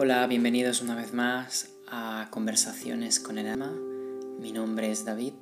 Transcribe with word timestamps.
Hola, 0.00 0.24
bienvenidos 0.28 0.80
una 0.80 0.94
vez 0.94 1.12
más 1.12 1.70
a 1.88 2.28
Conversaciones 2.30 3.18
con 3.18 3.36
el 3.36 3.48
Ama. 3.48 3.76
Mi 4.38 4.52
nombre 4.52 4.92
es 4.92 5.04
David 5.04 5.32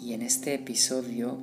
y 0.00 0.14
en 0.14 0.22
este 0.22 0.54
episodio 0.54 1.36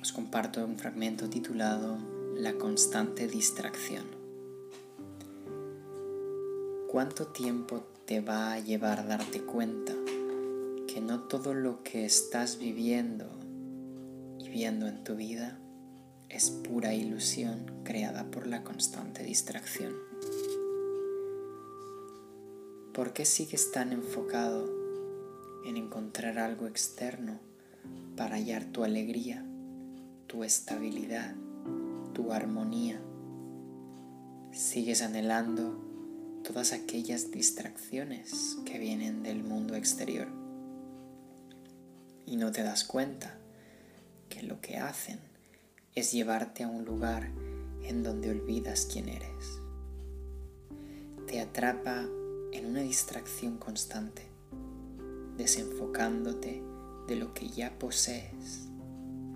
os 0.00 0.12
comparto 0.12 0.64
un 0.64 0.78
fragmento 0.78 1.28
titulado 1.28 1.98
La 2.36 2.54
constante 2.54 3.28
distracción. 3.28 4.06
¿Cuánto 6.88 7.26
tiempo 7.26 7.84
te 8.06 8.22
va 8.22 8.54
a 8.54 8.60
llevar 8.60 9.06
darte 9.06 9.42
cuenta 9.42 9.92
que 10.88 11.02
no 11.02 11.24
todo 11.24 11.52
lo 11.52 11.82
que 11.82 12.06
estás 12.06 12.58
viviendo 12.58 13.26
y 14.38 14.48
viendo 14.48 14.86
en 14.86 15.04
tu 15.04 15.16
vida 15.16 15.58
es 16.30 16.48
pura 16.48 16.94
ilusión 16.94 17.82
creada 17.84 18.30
por 18.30 18.46
la 18.46 18.64
constante 18.64 19.22
distracción? 19.22 19.92
¿Por 23.00 23.14
qué 23.14 23.24
sigues 23.24 23.72
tan 23.72 23.94
enfocado 23.94 24.68
en 25.64 25.78
encontrar 25.78 26.38
algo 26.38 26.66
externo 26.66 27.40
para 28.14 28.36
hallar 28.36 28.66
tu 28.66 28.84
alegría, 28.84 29.42
tu 30.26 30.44
estabilidad, 30.44 31.34
tu 32.12 32.30
armonía? 32.30 33.00
Sigues 34.52 35.00
anhelando 35.00 35.82
todas 36.44 36.74
aquellas 36.74 37.30
distracciones 37.30 38.58
que 38.66 38.78
vienen 38.78 39.22
del 39.22 39.44
mundo 39.44 39.76
exterior 39.76 40.28
y 42.26 42.36
no 42.36 42.52
te 42.52 42.62
das 42.62 42.84
cuenta 42.84 43.38
que 44.28 44.42
lo 44.42 44.60
que 44.60 44.76
hacen 44.76 45.20
es 45.94 46.12
llevarte 46.12 46.64
a 46.64 46.68
un 46.68 46.84
lugar 46.84 47.30
en 47.82 48.02
donde 48.02 48.28
olvidas 48.28 48.86
quién 48.92 49.08
eres. 49.08 49.58
Te 51.26 51.40
atrapa 51.40 52.06
en 52.52 52.66
una 52.66 52.80
distracción 52.80 53.58
constante, 53.58 54.22
desenfocándote 55.36 56.62
de 57.06 57.16
lo 57.16 57.34
que 57.34 57.48
ya 57.48 57.78
posees, 57.78 58.68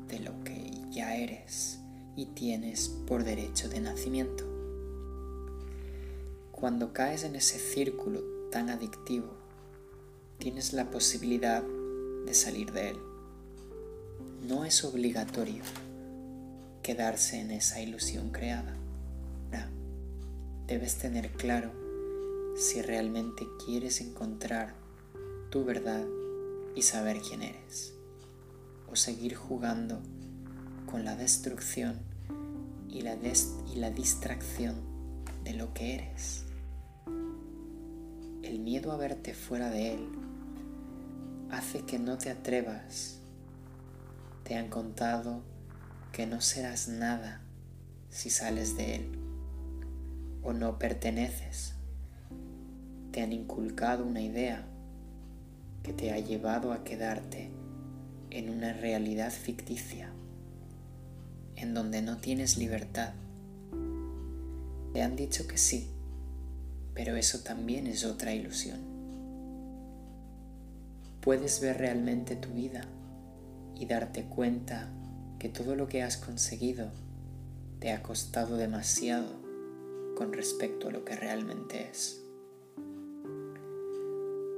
de 0.08 0.20
lo 0.20 0.42
que 0.44 0.70
ya 0.90 1.16
eres 1.16 1.78
y 2.16 2.26
tienes 2.26 2.88
por 2.88 3.24
derecho 3.24 3.68
de 3.68 3.80
nacimiento. 3.80 4.44
Cuando 6.52 6.92
caes 6.92 7.24
en 7.24 7.36
ese 7.36 7.58
círculo 7.58 8.22
tan 8.50 8.70
adictivo, 8.70 9.28
tienes 10.38 10.72
la 10.72 10.90
posibilidad 10.90 11.62
de 11.62 12.34
salir 12.34 12.72
de 12.72 12.90
él. 12.90 12.96
No 14.46 14.64
es 14.64 14.84
obligatorio 14.84 15.62
quedarse 16.82 17.40
en 17.40 17.50
esa 17.50 17.80
ilusión 17.80 18.30
creada. 18.30 18.76
debes 20.66 20.96
tener 20.96 21.30
claro 21.32 21.83
si 22.55 22.83
realmente 22.83 23.48
quieres 23.64 24.00
encontrar 24.00 24.74
tu 25.50 25.64
verdad 25.64 26.05
y 26.77 26.83
saber 26.83 27.20
quién 27.20 27.42
eres, 27.42 27.94
o 28.88 28.94
seguir 28.94 29.34
jugando 29.34 30.00
con 30.86 31.05
la 31.05 31.16
destrucción 31.16 31.98
y 32.88 33.02
la, 33.02 33.16
distracción 33.91 34.77
de 35.42 35.55
lo 35.55 35.75
que 35.75 35.97
eres. 35.97 36.44
El 38.42 38.60
miedo 38.60 38.92
a 38.92 38.97
verte 38.97 39.34
fuera 39.34 39.69
de 39.70 39.94
él 39.94 40.08
hace 41.50 41.80
que 41.80 41.98
no 41.98 42.19
te 42.19 42.30
atrevas. 42.30 43.19
Te 44.44 44.55
han 44.55 44.69
contado 44.69 45.42
que 46.12 46.27
no 46.27 46.41
serás 46.41 46.86
nada 46.86 47.42
si 48.10 48.30
sales 48.30 48.77
de 48.77 48.97
él 48.97 49.19
o 50.42 50.52
no 50.52 50.78
perteneces 50.78 51.73
te 53.14 53.22
han 53.22 53.32
inculcado 53.32 54.04
una 54.04 54.20
idea 54.20 54.66
que 55.84 55.92
te 55.92 56.10
ha 56.10 56.19
llevado 56.19 56.72
a 56.72 56.82
quedarte 56.82 57.48
en 58.30 58.50
una 58.50 58.72
realidad 58.72 59.30
ficticia, 59.30 60.10
en 61.54 61.74
donde 61.74 62.03
no 62.03 62.16
tienes 62.16 62.58
libertad. 62.58 63.12
Te 64.92 65.00
han 65.00 65.14
dicho 65.14 65.47
que 65.47 65.58
sí, 65.58 65.91
pero 66.92 67.14
eso 67.14 67.38
también 67.44 67.86
es 67.86 68.04
otra 68.04 68.34
ilusión. 68.34 68.80
Puedes 71.20 71.60
ver 71.60 71.78
realmente 71.78 72.34
tu 72.34 72.48
vida 72.48 72.80
y 73.76 73.86
darte 73.86 74.24
cuenta 74.24 74.88
que 75.38 75.48
todo 75.48 75.76
lo 75.76 75.86
que 75.86 76.03
has 76.03 76.16
conseguido 76.16 76.91
te 77.78 77.92
ha 77.92 78.03
costado 78.03 78.56
demasiado 78.56 79.28
con 80.16 80.32
respecto 80.32 80.88
a 80.88 80.91
lo 80.91 81.04
que 81.04 81.14
realmente 81.14 81.88
es 81.88 82.23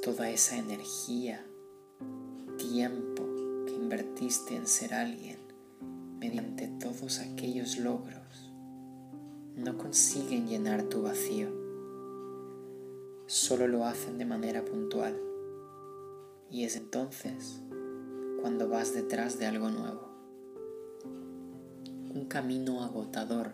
toda 0.07 0.31
esa 0.31 0.57
energía, 0.57 1.45
tiempo 2.59 3.25
que 3.67 3.73
invertiste 3.75 4.55
en 4.55 4.69
ser 4.69 4.95
alguien 4.95 5.37
mediante 6.21 6.69
todos 6.69 7.19
aquellos 7.19 7.77
logros, 7.79 8.53
no 9.57 9.77
consiguen 9.77 10.47
llenar 10.47 10.85
tu 10.85 11.03
vacío. 11.03 11.49
Solo 13.27 13.67
lo 13.67 13.85
hacen 13.85 14.17
de 14.17 14.27
manera 14.27 14.65
puntual. 14.65 15.21
Y 16.53 16.63
es 16.63 16.77
entonces 16.77 17.61
cuando 18.41 18.69
vas 18.69 18.95
detrás 18.95 19.41
de 19.41 19.47
algo 19.47 19.71
nuevo. 19.71 20.09
Un 22.15 22.27
camino 22.29 22.85
agotador 22.85 23.51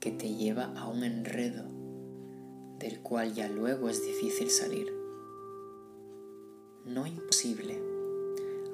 que 0.00 0.10
te 0.10 0.34
lleva 0.34 0.64
a 0.78 0.86
un 0.86 1.02
enredo 1.02 1.64
del 2.78 3.00
cual 3.00 3.32
ya 3.32 3.48
luego 3.48 3.88
es 3.88 4.04
difícil 4.04 4.50
salir 4.50 5.03
no 6.84 7.06
imposible. 7.06 7.80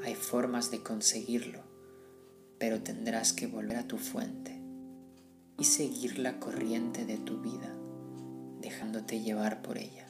Hay 0.02 0.14
formas 0.14 0.70
de 0.70 0.82
conseguirlo, 0.82 1.60
pero 2.58 2.82
tendrás 2.82 3.32
que 3.32 3.46
volver 3.46 3.76
a 3.76 3.86
tu 3.86 3.98
fuente 3.98 4.60
y 5.58 5.64
seguir 5.64 6.18
la 6.18 6.40
corriente 6.40 7.04
de 7.04 7.18
tu 7.18 7.40
vida, 7.40 7.74
dejándote 8.60 9.20
llevar 9.20 9.62
por 9.62 9.78
ella. 9.78 10.06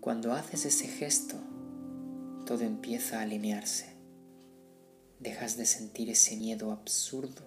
Cuando 0.00 0.32
haces 0.32 0.66
ese 0.66 0.86
gesto, 0.86 1.36
todo 2.46 2.60
empieza 2.60 3.18
a 3.18 3.22
alinearse. 3.22 3.94
Dejas 5.18 5.56
de 5.56 5.66
sentir 5.66 6.10
ese 6.10 6.36
miedo 6.36 6.70
absurdo 6.70 7.42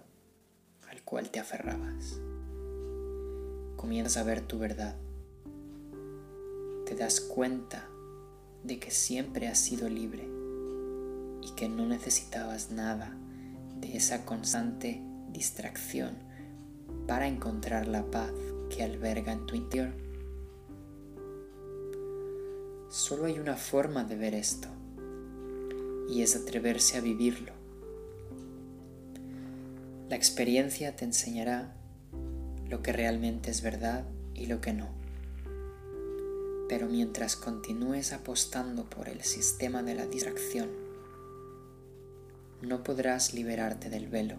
al 0.89 1.03
cual 1.03 1.29
te 1.29 1.39
aferrabas. 1.39 2.19
Comienzas 3.75 4.17
a 4.17 4.23
ver 4.23 4.41
tu 4.41 4.57
verdad 4.57 4.97
das 6.97 7.21
cuenta 7.21 7.87
de 8.63 8.79
que 8.79 8.91
siempre 8.91 9.47
has 9.47 9.59
sido 9.59 9.87
libre 9.87 10.27
y 11.41 11.51
que 11.55 11.69
no 11.69 11.85
necesitabas 11.85 12.71
nada 12.71 13.15
de 13.79 13.95
esa 13.95 14.25
constante 14.25 15.01
distracción 15.31 16.15
para 17.07 17.27
encontrar 17.27 17.87
la 17.87 18.09
paz 18.11 18.31
que 18.69 18.83
alberga 18.83 19.31
en 19.31 19.45
tu 19.45 19.55
interior. 19.55 19.93
Solo 22.89 23.25
hay 23.25 23.39
una 23.39 23.55
forma 23.55 24.03
de 24.03 24.15
ver 24.17 24.33
esto 24.33 24.67
y 26.09 26.21
es 26.21 26.35
atreverse 26.35 26.97
a 26.97 27.01
vivirlo. 27.01 27.53
La 30.09 30.15
experiencia 30.15 30.95
te 30.95 31.05
enseñará 31.05 31.75
lo 32.69 32.81
que 32.81 32.93
realmente 32.93 33.51
es 33.51 33.61
verdad 33.61 34.05
y 34.33 34.47
lo 34.47 34.61
que 34.61 34.73
no. 34.73 35.06
Pero 36.69 36.87
mientras 36.87 37.35
continúes 37.35 38.13
apostando 38.13 38.89
por 38.89 39.09
el 39.09 39.21
sistema 39.21 39.83
de 39.83 39.95
la 39.95 40.05
distracción, 40.05 40.69
no 42.61 42.83
podrás 42.83 43.33
liberarte 43.33 43.89
del 43.89 44.07
velo. 44.07 44.35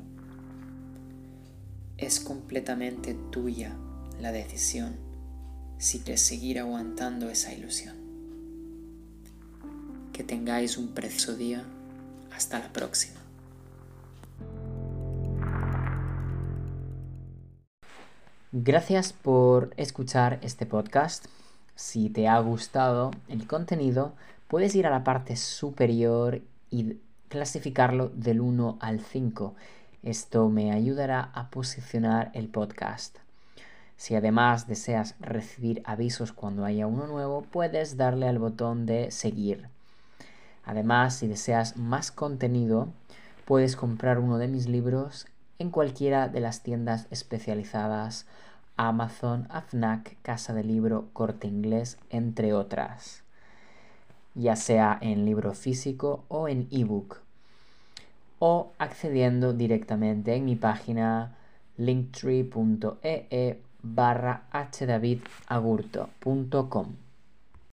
Es 1.96 2.20
completamente 2.20 3.14
tuya 3.30 3.76
la 4.20 4.32
decisión 4.32 4.96
si 5.78 6.00
quieres 6.00 6.22
seguir 6.22 6.58
aguantando 6.58 7.30
esa 7.30 7.52
ilusión. 7.52 7.96
Que 10.12 10.24
tengáis 10.24 10.76
un 10.76 10.88
precioso 10.88 11.36
día. 11.36 11.64
Hasta 12.32 12.58
la 12.58 12.72
próxima. 12.72 13.18
Gracias 18.52 19.12
por 19.12 19.72
escuchar 19.76 20.38
este 20.42 20.66
podcast. 20.66 21.26
Si 21.78 22.10
te 22.10 22.26
ha 22.26 22.40
gustado 22.40 23.12
el 23.28 23.46
contenido, 23.46 24.12
puedes 24.48 24.74
ir 24.74 24.88
a 24.88 24.90
la 24.90 25.04
parte 25.04 25.36
superior 25.36 26.42
y 26.70 26.96
clasificarlo 27.28 28.08
del 28.08 28.40
1 28.40 28.78
al 28.80 28.98
5. 28.98 29.54
Esto 30.02 30.48
me 30.48 30.72
ayudará 30.72 31.30
a 31.34 31.50
posicionar 31.50 32.32
el 32.34 32.48
podcast. 32.48 33.18
Si 33.96 34.16
además 34.16 34.66
deseas 34.66 35.14
recibir 35.20 35.80
avisos 35.84 36.32
cuando 36.32 36.64
haya 36.64 36.88
uno 36.88 37.06
nuevo, 37.06 37.42
puedes 37.42 37.96
darle 37.96 38.26
al 38.26 38.40
botón 38.40 38.84
de 38.84 39.12
seguir. 39.12 39.68
Además, 40.64 41.14
si 41.14 41.28
deseas 41.28 41.76
más 41.76 42.10
contenido, 42.10 42.88
puedes 43.44 43.76
comprar 43.76 44.18
uno 44.18 44.38
de 44.38 44.48
mis 44.48 44.66
libros 44.66 45.28
en 45.60 45.70
cualquiera 45.70 46.26
de 46.26 46.40
las 46.40 46.64
tiendas 46.64 47.06
especializadas 47.12 48.26
Amazon, 48.78 49.46
AFNAC, 49.50 50.16
Casa 50.22 50.54
de 50.54 50.64
Libro, 50.64 51.10
Corte 51.12 51.46
Inglés, 51.46 51.98
entre 52.08 52.54
otras, 52.54 53.22
ya 54.34 54.56
sea 54.56 54.96
en 55.02 55.26
libro 55.26 55.52
físico 55.52 56.24
o 56.28 56.48
en 56.48 56.66
ebook, 56.70 57.18
o 58.38 58.72
accediendo 58.78 59.52
directamente 59.52 60.34
en 60.34 60.46
mi 60.46 60.56
página 60.56 61.36
linktree.ee 61.76 63.60
barra 63.82 64.44
hdavidagurto.com. 64.52 67.07